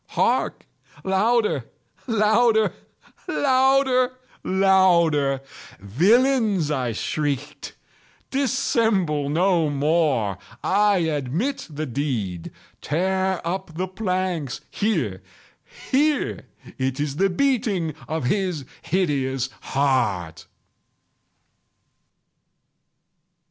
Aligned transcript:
—hark! 0.15 0.65
louder! 1.03 1.65
louder! 2.07 2.73
louder! 3.27 4.13
louder! 4.43 5.41
"Villains!" 5.79 6.71
I 6.71 6.91
shrieked, 6.91 7.75
"dissemble 8.31 9.29
no 9.29 9.69
more! 9.69 10.39
I 10.63 10.97
admit 11.05 11.67
the 11.69 11.85
deed!—tear 11.85 13.41
up 13.45 13.75
the 13.77 13.87
planks!—here, 13.87 15.21
here!—It 15.91 16.99
is 16.99 17.17
the 17.17 17.29
beating 17.29 17.93
of 18.07 18.23
his 18.23 18.65
hideous 18.81 19.51
heart!" 19.61 20.47